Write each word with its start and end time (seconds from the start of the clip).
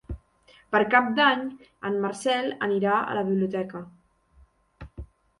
Per 0.75 0.79
Cap 0.93 1.09
d'Any 1.17 1.41
en 1.89 1.99
Marcel 2.05 2.49
anirà 2.67 2.95
a 3.11 3.17
la 3.17 3.23
biblioteca. 3.27 3.83